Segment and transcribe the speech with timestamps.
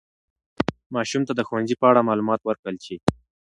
[0.95, 2.95] ماشوم ته د ښوونځي په اړه معلومات ورکړل شي.